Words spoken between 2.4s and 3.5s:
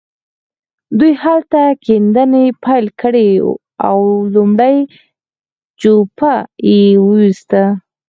پيل کړې